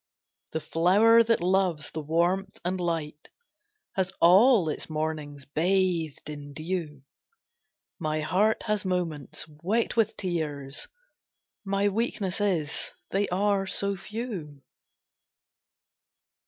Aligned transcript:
The 0.53 0.59
flower 0.59 1.21
that 1.21 1.43
loves 1.43 1.91
the 1.91 2.01
warmth 2.01 2.57
and 2.65 2.79
light, 2.81 3.29
Has 3.93 4.11
all 4.19 4.67
its 4.67 4.89
mornings 4.89 5.45
bathed 5.45 6.27
in 6.27 6.53
dew; 6.53 7.03
My 7.99 8.21
heart 8.21 8.63
has 8.63 8.83
moments 8.83 9.45
wet 9.61 9.95
with 9.95 10.17
tears, 10.17 10.87
My 11.63 11.87
weakness 11.87 12.41
is 12.41 12.93
they 13.11 13.29
are 13.29 13.67
so 13.67 13.95
few. 13.95 14.63